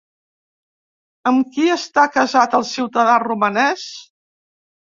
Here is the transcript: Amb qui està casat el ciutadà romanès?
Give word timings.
Amb 1.31 1.51
qui 1.57 1.67
està 1.75 2.07
casat 2.17 2.57
el 2.63 2.67
ciutadà 2.73 3.21
romanès? 3.27 3.87